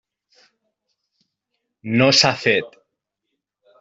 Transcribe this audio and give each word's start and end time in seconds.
No 2.01 2.07
s'ha 2.21 2.33
fet. 2.47 2.81